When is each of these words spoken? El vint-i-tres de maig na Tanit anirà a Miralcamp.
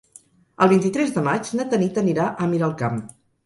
El 0.65 0.71
vint-i-tres 0.71 1.13
de 1.19 1.23
maig 1.29 1.53
na 1.61 1.67
Tanit 1.77 2.03
anirà 2.05 2.29
a 2.47 2.51
Miralcamp. 2.57 3.03